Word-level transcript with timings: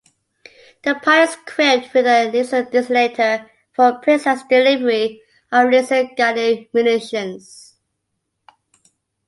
The 0.83 0.95
pod 0.95 1.29
is 1.29 1.35
equipped 1.35 1.93
with 1.93 2.07
a 2.07 2.27
laser 2.31 2.63
designator 2.63 3.47
for 3.71 3.99
precise 3.99 4.41
delivery 4.49 5.21
of 5.51 5.69
laser-guided 5.69 6.69
munitions. 6.73 7.75